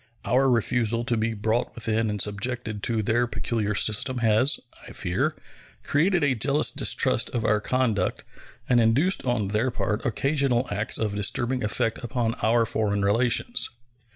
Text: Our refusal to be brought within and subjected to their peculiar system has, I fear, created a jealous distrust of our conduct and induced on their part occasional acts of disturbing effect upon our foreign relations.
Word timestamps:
Our 0.25 0.49
refusal 0.49 1.03
to 1.03 1.15
be 1.15 1.35
brought 1.35 1.75
within 1.75 2.09
and 2.09 2.19
subjected 2.19 2.81
to 2.81 3.03
their 3.03 3.27
peculiar 3.27 3.75
system 3.75 4.17
has, 4.17 4.59
I 4.87 4.93
fear, 4.93 5.35
created 5.83 6.23
a 6.23 6.33
jealous 6.33 6.71
distrust 6.71 7.29
of 7.35 7.45
our 7.45 7.61
conduct 7.61 8.23
and 8.67 8.81
induced 8.81 9.23
on 9.27 9.49
their 9.49 9.69
part 9.69 10.03
occasional 10.03 10.67
acts 10.71 10.97
of 10.97 11.13
disturbing 11.13 11.63
effect 11.63 11.99
upon 11.99 12.33
our 12.41 12.65
foreign 12.65 13.03
relations. 13.05 13.69